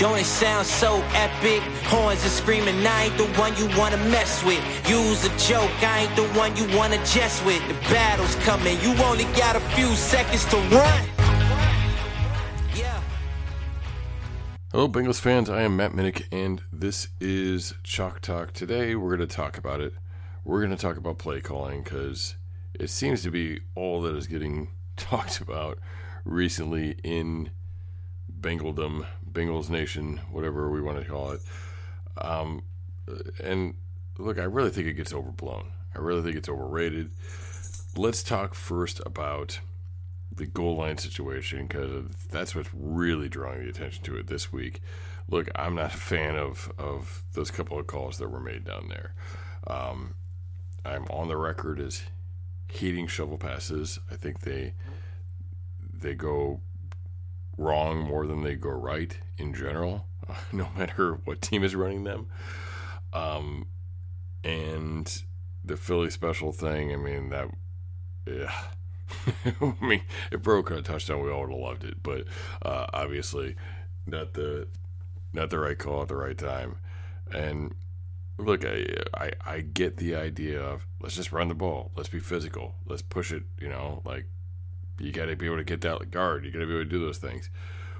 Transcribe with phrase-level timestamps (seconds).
[0.00, 1.60] Don't it sound so epic?
[1.84, 4.64] Horns are screaming, I ain't the one you wanna mess with.
[4.88, 7.60] Use a joke, I ain't the one you wanna jest with.
[7.68, 11.04] The battle's coming, you only got a few seconds to run.
[14.72, 15.50] Hello, Bengals fans.
[15.50, 18.54] I am Matt Minnick, and this is Chalk Talk.
[18.54, 19.92] Today, we're going to talk about it.
[20.44, 22.36] We're going to talk about play calling because
[22.72, 25.78] it seems to be all that is getting talked about
[26.24, 27.50] recently in
[28.40, 31.40] Bengaldom, Bengals Nation, whatever we want to call it.
[32.18, 32.62] Um,
[33.42, 33.74] and
[34.18, 35.72] look, I really think it gets overblown.
[35.94, 37.10] I really think it's overrated.
[37.96, 39.60] Let's talk first about
[40.34, 44.80] the goal line situation because that's what's really drawing the attention to it this week.
[45.28, 48.88] Look, I'm not a fan of, of those couple of calls that were made down
[48.88, 49.14] there.
[49.66, 50.14] Um,
[50.84, 52.02] I'm on the record as
[52.68, 53.98] hating shovel passes.
[54.10, 54.74] I think they
[55.92, 56.60] they go
[57.60, 60.06] wrong more than they go right in general,
[60.52, 62.26] no matter what team is running them.
[63.12, 63.66] Um,
[64.42, 65.22] and
[65.64, 67.48] the Philly special thing, I mean, that,
[68.26, 68.52] yeah.
[69.60, 72.02] I mean, if Burrow could have touchdown, we all would have loved it.
[72.02, 72.24] But
[72.62, 73.56] uh, obviously,
[74.06, 74.68] not the
[75.32, 76.76] not the right call at the right time.
[77.32, 77.74] And
[78.38, 82.20] look, I, I I get the idea of let's just run the ball, let's be
[82.20, 83.42] physical, let's push it.
[83.60, 84.26] You know, like
[85.00, 86.44] you got to be able to get that guard.
[86.44, 87.50] You got to be able to do those things.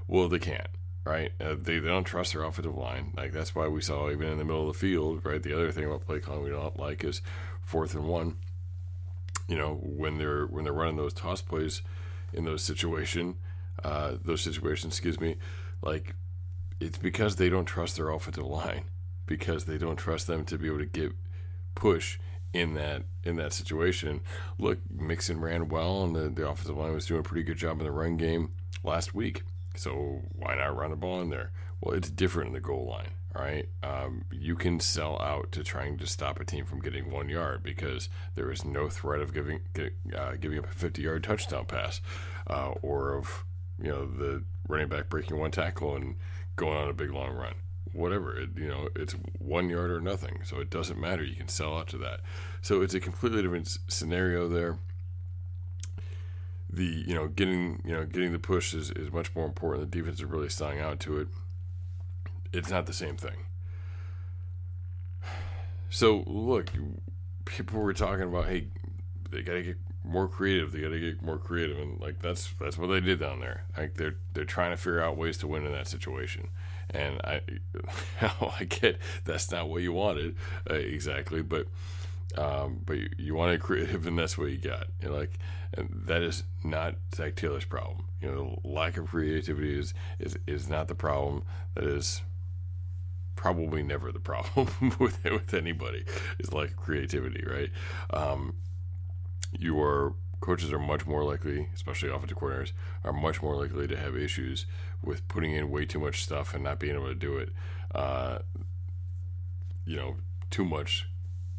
[0.06, 0.68] Well, they can't,
[1.04, 1.32] right?
[1.40, 3.12] Uh, they, they don't trust their offensive line.
[3.16, 5.42] Like that's why we saw even in the middle of the field, right?
[5.42, 7.22] The other thing about play calling we don't like is
[7.62, 8.36] fourth and one.
[9.48, 11.82] You know, when they're when they're running those toss plays
[12.32, 13.36] in those situation,
[13.82, 15.36] uh, those situations, excuse me,
[15.82, 16.14] like
[16.78, 18.84] it's because they don't trust their offensive line
[19.26, 21.12] because they don't trust them to be able to get
[21.74, 22.18] push
[22.52, 24.20] in that in that situation.
[24.58, 27.78] Look, Mixon ran well, and the, the offensive line was doing a pretty good job
[27.78, 28.52] in the run game
[28.82, 29.42] last week.
[29.76, 31.52] So why not run the ball in there?
[31.80, 33.10] Well, it's different in the goal line.
[33.34, 37.12] All right, um, you can sell out to trying to stop a team from getting
[37.12, 39.60] one yard because there is no threat of giving
[40.16, 42.00] uh, giving up a 50 yard touchdown pass,
[42.48, 43.44] uh, or of
[43.80, 46.16] you know the running back breaking one tackle and
[46.56, 47.54] going on a big long run
[47.92, 48.38] whatever.
[48.38, 51.22] It, you know, it's one yard or nothing, so it doesn't matter.
[51.22, 52.20] You can sell out to that.
[52.62, 54.78] So it's a completely different scenario there.
[56.72, 59.90] The you know getting you know getting the push is, is much more important.
[59.90, 61.28] The defense is really selling out to it.
[62.52, 63.46] It's not the same thing.
[65.92, 66.70] So look,
[67.46, 68.68] people were talking about hey,
[69.28, 70.72] they got to get more creative.
[70.72, 73.64] They got to get more creative, and like that's that's what they did down there.
[73.76, 76.48] Like they're they're trying to figure out ways to win in that situation.
[76.92, 77.40] And I,
[78.20, 80.36] I get that's not what you wanted
[80.68, 81.66] uh, exactly, but
[82.36, 84.86] um, but you, you wanted creative, and that's what you got.
[85.02, 85.38] You like,
[85.74, 88.04] and that is not Zac Taylor's problem.
[88.20, 91.42] You know, lack of creativity is is is not the problem.
[91.74, 92.22] That is
[93.36, 94.68] probably never the problem
[94.98, 96.04] with with anybody.
[96.38, 97.70] Is like creativity, right?
[98.12, 98.54] Um,
[99.52, 102.72] you are coaches are much more likely, especially offensive coordinators,
[103.04, 104.66] are much more likely to have issues
[105.02, 107.50] with putting in way too much stuff and not being able to do it.
[107.94, 108.38] Uh,
[109.84, 110.16] you know,
[110.50, 111.08] too much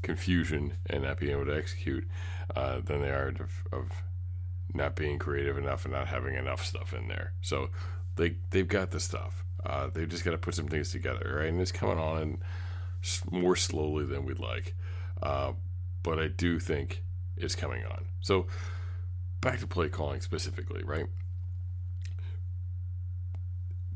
[0.01, 2.07] confusion and not being able to execute
[2.55, 3.91] uh, than they are of, of,
[4.73, 7.33] not being creative enough and not having enough stuff in there.
[7.41, 7.69] So
[8.15, 9.43] they they've got the stuff.
[9.65, 11.49] Uh, they've just got to put some things together, right?
[11.49, 12.41] And it's coming on
[13.29, 14.75] more slowly than we'd like.
[15.21, 15.53] Uh,
[16.03, 17.03] but I do think
[17.41, 18.05] it's coming on.
[18.21, 18.47] So
[19.41, 21.07] back to play calling specifically, right?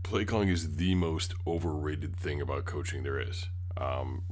[0.03, 3.47] Play calling is the most overrated thing about coaching there is.
[3.77, 4.24] Um,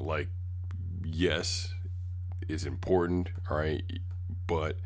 [0.00, 0.28] like,
[1.04, 1.74] yes,
[2.48, 3.82] it's important, all right,
[4.46, 4.78] but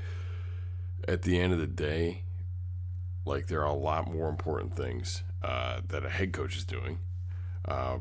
[1.08, 2.22] at the end of the day,
[3.24, 6.98] like there are a lot more important things uh, that a head coach is doing.
[7.64, 7.98] Uh,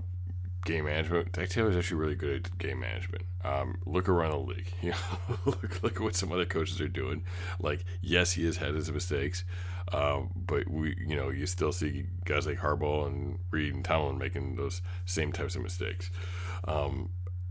[0.65, 1.31] game management.
[1.31, 3.23] Taylor is actually really good at game management.
[3.43, 4.73] Um, look around the league.
[4.81, 7.23] You know, look, look at what some other coaches are doing.
[7.59, 9.45] Like, yes, he has had his mistakes,
[9.93, 14.17] um, but we, you know, you still see guys like Harbaugh and Reid and Tomlin
[14.17, 16.11] making those same types of mistakes.
[16.67, 17.09] Um,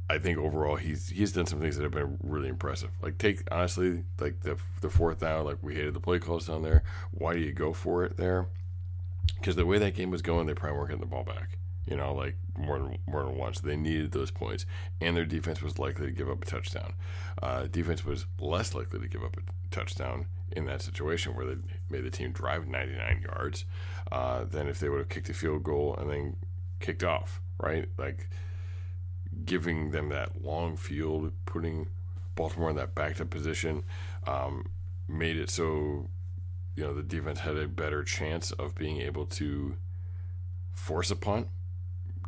[0.09, 2.91] I think overall he's he's done some things that have been really impressive.
[3.01, 6.63] Like take honestly, like the the fourth down, like we hated the play calls down
[6.63, 6.83] there.
[7.11, 8.47] Why do you go for it there?
[9.37, 11.59] Because the way that game was going, they probably weren't getting the ball back.
[11.87, 13.61] You know, like more than more than once.
[13.61, 14.67] They needed those points,
[15.01, 16.95] and their defense was likely to give up a touchdown.
[17.43, 21.57] Uh, defense was less likely to give up a touchdown in that situation where they
[21.91, 23.65] made the team drive 99 yards
[24.13, 26.37] uh, than if they would have kicked a field goal and then
[26.81, 27.41] kicked off.
[27.59, 28.29] Right, like
[29.45, 31.89] giving them that long field, putting
[32.35, 33.85] Baltimore in that backed up position,
[34.27, 34.67] um,
[35.09, 36.09] made it so
[36.77, 39.77] you know the defense had a better chance of being able to
[40.73, 41.49] force a punt,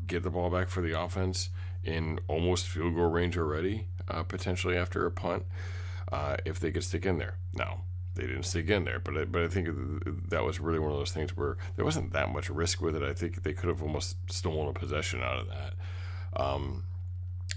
[0.07, 1.51] get the ball back for the offense
[1.85, 5.45] in almost field goal range already, uh, potentially after a punt,
[6.13, 7.37] uh, if they could stick in there.
[7.55, 7.83] Now
[8.15, 9.69] they didn't stick in there, but I, but I think
[10.31, 13.03] that was really one of those things where there wasn't that much risk with it.
[13.03, 15.75] I think they could have almost stolen a possession out of that.
[16.35, 16.85] Um,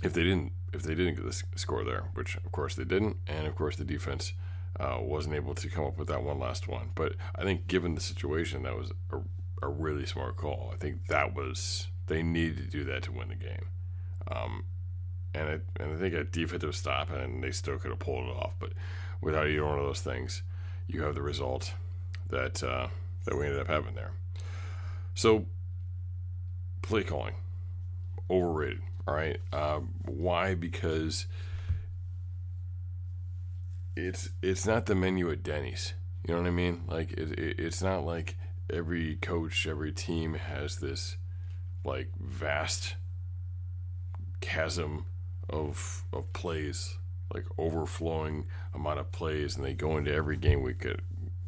[0.03, 3.17] if they didn't if they didn't get the score there, which of course they didn't,
[3.25, 4.33] and of course the defense
[4.79, 6.91] uh, wasn't able to come up with that one last one.
[6.95, 9.17] But I think given the situation, that was a,
[9.63, 10.71] a really smart call.
[10.73, 13.65] I think that was they needed to do that to win the game.
[14.29, 14.63] Um,
[15.33, 18.35] and I, and I think a defensive stop, and they still could have pulled it
[18.35, 18.55] off.
[18.59, 18.73] But
[19.21, 20.41] without either one of those things,
[20.87, 21.73] you have the result
[22.29, 22.87] that uh,
[23.25, 24.11] that we ended up having there.
[25.13, 25.45] So
[26.81, 27.35] play calling
[28.29, 28.81] overrated.
[29.07, 29.39] All right.
[29.53, 30.55] Um, why?
[30.55, 31.27] Because
[33.95, 35.93] it's it's not the menu at Denny's.
[36.27, 36.83] You know what I mean?
[36.87, 38.35] Like it, it, it's not like
[38.69, 41.17] every coach, every team has this
[41.83, 42.95] like vast
[44.41, 45.05] chasm
[45.49, 46.97] of of plays,
[47.33, 50.93] like overflowing amount of plays, and they go into every game week uh,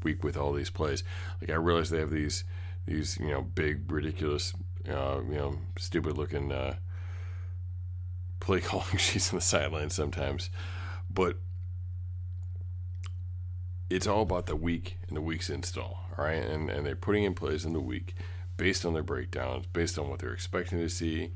[0.04, 1.04] week with all these plays.
[1.40, 2.44] Like I realize they have these
[2.86, 4.54] these you know big ridiculous
[4.90, 6.76] uh, you know stupid looking uh,
[8.40, 10.50] play calling sheets on the sideline sometimes,
[11.10, 11.38] but
[13.90, 16.44] it's all about the week and the week's install, all right?
[16.44, 18.16] And and they're putting in plays in the week
[18.62, 21.32] based on their breakdowns, based on what they're expecting to see,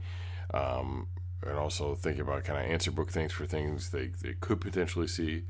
[0.53, 1.07] um,
[1.41, 5.07] and also thinking about kind of answer book things for things they, they could potentially
[5.07, 5.41] see,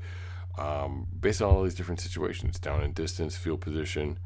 [0.56, 4.18] um, based on all these different situations, down in distance, field position,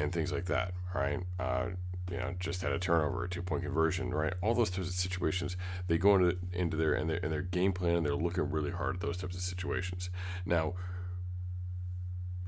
[0.00, 1.20] and things like that, all right?
[1.38, 1.66] Uh,
[2.10, 4.34] you know, just had a turnover, a two point conversion, right?
[4.42, 5.56] All those types of situations,
[5.86, 8.72] they go into into their and their and their game plan, and they're looking really
[8.72, 10.10] hard at those types of situations.
[10.44, 10.74] Now,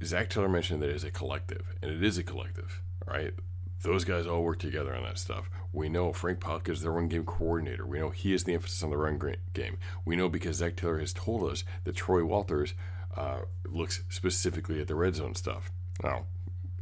[0.03, 3.35] Zac Taylor mentioned that it is a collective, and it is a collective, right?
[3.85, 5.51] Those guys all work together on that stuff.
[5.71, 7.87] We know Frank Pollack is the run game coordinator.
[7.87, 9.21] We know he is the emphasis on the run
[9.53, 9.77] game.
[10.07, 12.73] We know because Zac Taylor has told us that Troy Walters
[13.15, 15.71] uh, looks specifically at the red zone stuff.
[16.03, 16.25] Now,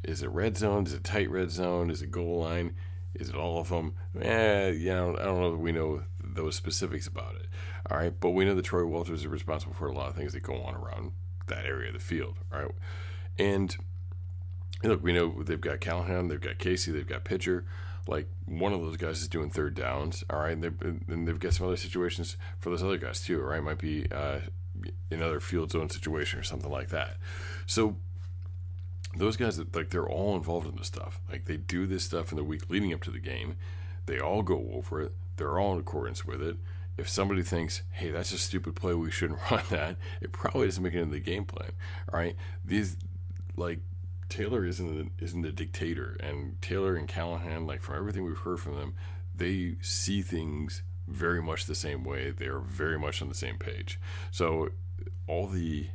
[0.04, 0.87] is it red zone?
[0.87, 1.90] Is it tight red zone?
[1.90, 2.76] Is it goal line?
[3.14, 3.94] Is it all of them?
[4.20, 7.46] Eh, you I don't know that we know those specifics about it.
[7.90, 10.34] All right, but we know that Troy Walters is responsible for a lot of things
[10.34, 11.10] that go on around
[11.49, 12.37] that area of the field.
[12.52, 12.70] All right,
[13.40, 13.76] and
[14.84, 17.64] look, we know they've got Callahan, they've got Casey, they've got Pitcher.
[18.08, 20.25] Like one of those guys is doing third downs.
[20.29, 23.40] All right, and they've, and they've got some other situations for those other guys too.
[23.40, 24.40] Right, might be uh,
[25.11, 27.17] another field zone situation or something like that.
[27.67, 27.96] So
[29.17, 31.20] those guys that like they're all involved in this stuff.
[31.31, 33.56] Like they do this stuff in the week leading up to the game.
[34.06, 35.12] They all go over it.
[35.37, 36.56] They're all in accordance with it.
[36.99, 38.94] If somebody thinks, "Hey, that's a stupid play.
[38.94, 41.73] We shouldn't run that," it probably doesn't make it into the game plan.
[42.12, 42.97] All right, these
[43.56, 43.80] like
[44.32, 48.76] Taylor isn't isn't a dictator, and Taylor and Callahan, like from everything we've heard from
[48.76, 48.94] them,
[49.34, 52.30] they see things very much the same way.
[52.30, 54.00] They are very much on the same page.
[54.30, 54.70] So
[55.26, 55.88] all the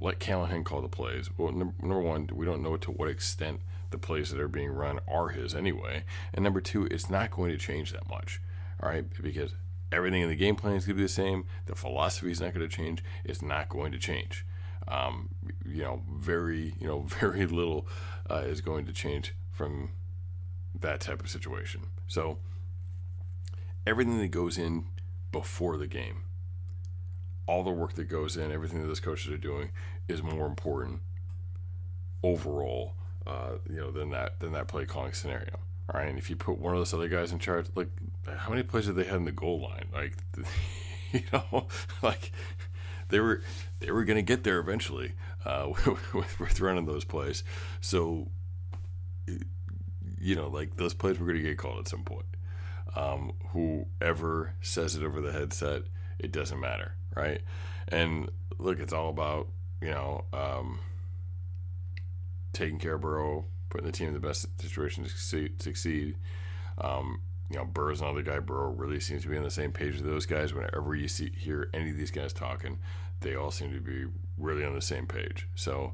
[0.00, 1.30] let Callahan call the plays.
[1.36, 5.00] Well, number one, we don't know to what extent the plays that are being run
[5.08, 6.04] are his anyway.
[6.32, 8.40] And number two, it's not going to change that much,
[8.80, 9.04] all right?
[9.20, 9.52] Because
[9.90, 11.44] everything in the game plan is going to be the same.
[11.66, 13.02] The philosophy is not going to change.
[13.24, 14.46] It's not going to change.
[14.86, 15.30] Um,
[15.64, 17.86] you know, very, you know, very little
[18.30, 19.90] uh, is going to change from
[20.78, 21.82] that type of situation.
[22.06, 22.38] So
[23.86, 24.86] everything that goes in
[25.30, 26.22] before the game
[27.46, 29.70] all the work that goes in, everything that those coaches are doing,
[30.08, 31.00] is more important
[32.22, 32.94] overall,
[33.26, 35.58] uh, you know, than that than that play calling scenario.
[35.92, 37.90] All right, and if you put one of those other guys in charge, like
[38.26, 39.88] how many plays did they have in the goal line?
[39.92, 40.16] Like,
[41.12, 41.66] you know,
[42.02, 42.32] like
[43.14, 43.42] they were
[43.80, 45.12] they were going to get there eventually
[45.44, 45.72] uh,
[46.12, 47.44] with, with running those plays.
[47.80, 48.28] So,
[50.20, 52.26] you know, like those plays were going to get called at some point.
[52.96, 55.82] Um, whoever says it over the headset,
[56.18, 57.40] it doesn't matter right?
[57.88, 59.48] And look, it's all about
[59.80, 60.80] you know um,
[62.52, 66.16] taking care of Burrow, putting the team in the best situation to succeed.
[66.78, 68.38] Um, you know, Burrow's another guy.
[68.38, 70.54] Burrow really seems to be on the same page with those guys.
[70.54, 72.78] Whenever you see hear any of these guys talking,
[73.20, 74.06] they all seem to be
[74.38, 75.48] really on the same page.
[75.54, 75.92] So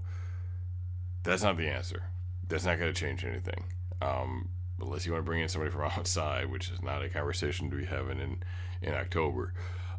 [1.23, 2.05] that's not the answer.
[2.49, 3.65] That's not going to change anything.
[4.01, 4.49] Um,
[4.81, 7.77] unless you want to bring in somebody from outside, which is not a conversation to
[7.77, 8.43] be having in
[8.83, 9.53] in October.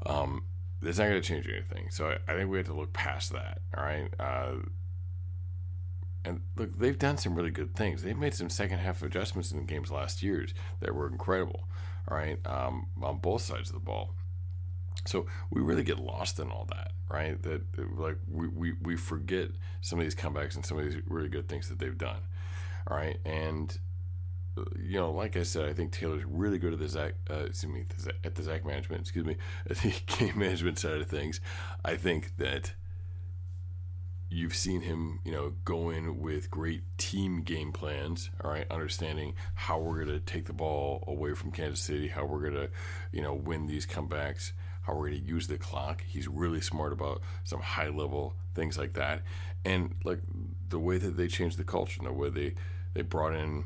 [0.05, 0.43] Um,
[0.81, 1.89] that's not going to change anything.
[1.91, 3.61] So I, I, think we have to look past that.
[3.77, 4.09] All right.
[4.19, 4.53] Uh,
[6.23, 8.03] and look, they've done some really good things.
[8.03, 11.67] They've made some second half adjustments in the games last year's that were incredible.
[12.07, 14.15] All right, um, on both sides of the ball.
[15.05, 17.41] So we really get lost in all that, right?
[17.43, 17.61] That
[17.97, 19.49] like we, we, we forget
[19.81, 22.21] some of these comebacks and some of these really good things that they've done.
[22.87, 23.77] All right, and
[24.77, 27.71] you know, like I said, I think Taylor's really good at the Zach, uh, excuse
[27.71, 27.85] me,
[28.23, 29.37] at the Zach management, excuse me,
[29.69, 31.39] at the game management side of things.
[31.85, 32.73] I think that
[34.31, 38.29] you've seen him, you know, go in with great team game plans.
[38.43, 42.25] All right, understanding how we're going to take the ball away from Kansas City, how
[42.25, 42.69] we're going to,
[43.11, 46.03] you know, win these comebacks, how we're going to use the clock.
[46.07, 49.21] He's really smart about some high level things like that,
[49.65, 50.19] and like
[50.69, 52.53] the way that they changed the culture, and the way they
[52.93, 53.65] they brought in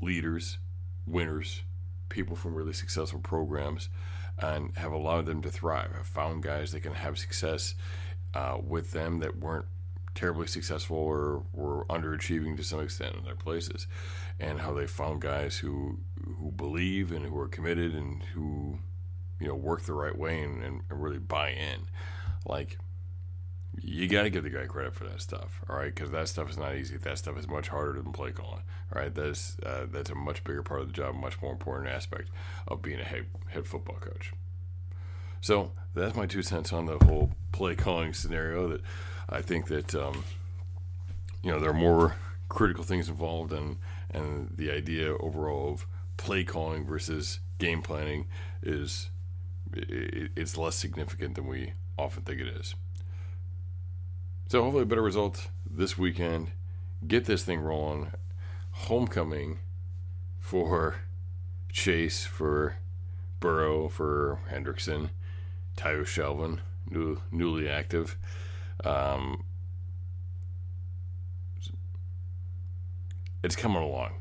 [0.00, 0.58] leaders,
[1.06, 1.62] winners,
[2.08, 3.88] people from really successful programs,
[4.38, 5.92] and have allowed them to thrive.
[5.92, 7.74] Have found guys that can have success
[8.36, 9.64] uh, with them that weren't
[10.14, 13.86] terribly successful or were underachieving to some extent in their places,
[14.38, 15.98] and how they found guys who
[16.38, 18.78] who believe and who are committed and who
[19.40, 21.88] you know work the right way and, and really buy in.
[22.44, 22.78] Like
[23.80, 25.94] you got to give the guy credit for that stuff, all right?
[25.94, 26.96] Because that stuff is not easy.
[26.96, 28.62] That stuff is much harder than play calling,
[28.94, 29.14] all right?
[29.14, 32.28] That's uh, that's a much bigger part of the job, much more important aspect
[32.68, 34.32] of being a head head football coach.
[35.46, 38.66] So that's my two cents on the whole play calling scenario.
[38.66, 38.80] That
[39.28, 40.24] I think that um,
[41.40, 42.16] you know there are more
[42.48, 43.76] critical things involved, and
[44.10, 45.86] and the idea overall of
[46.16, 48.26] play calling versus game planning
[48.60, 49.10] is
[49.72, 52.74] it, it's less significant than we often think it is.
[54.48, 56.50] So hopefully a better result this weekend.
[57.06, 58.10] Get this thing rolling.
[58.72, 59.60] Homecoming
[60.40, 60.96] for
[61.70, 62.78] Chase, for
[63.38, 65.10] Burrow, for Hendrickson,
[65.76, 68.16] Tayo Shelvin, new, newly active.
[68.84, 69.44] Um,
[73.42, 74.14] it's coming along.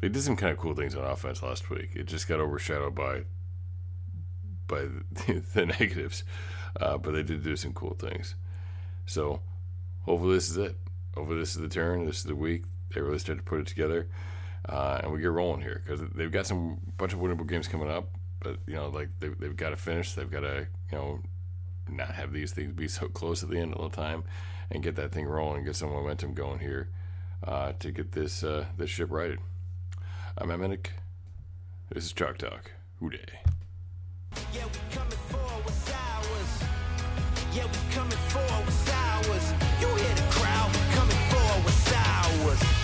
[0.00, 1.90] They did some kind of cool things on offense last week.
[1.94, 3.22] It just got overshadowed by
[4.66, 6.24] by the, the negatives,
[6.80, 8.34] uh, but they did do some cool things.
[9.06, 9.40] So
[10.02, 10.76] hopefully this is it.
[11.14, 12.06] Hopefully this is the turn.
[12.06, 14.08] This is the week they really start to put it together,
[14.68, 17.90] uh, and we get rolling here because they've got some bunch of winnable games coming
[17.90, 18.08] up
[18.42, 20.12] but you know, like they, they've got to finish.
[20.12, 21.20] They've got to, you know,
[21.88, 24.24] not have these things be so close at the end of the time,
[24.70, 26.88] and get that thing rolling, get some momentum going here
[27.46, 29.38] uh, to get this uh, this ship righted.
[30.36, 30.88] I'm Emenick.
[31.90, 32.72] This is Chalk Talk.
[33.00, 33.18] Who Dey.
[34.54, 36.62] Yeah, we coming for what's ours.
[37.54, 39.52] Yeah, we coming for what's ours.
[39.80, 40.70] You hear the crowd?
[40.72, 42.81] We coming for what's ours.